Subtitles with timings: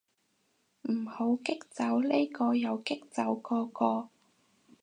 [0.89, 4.09] 唔好激走呢個又激走嗰個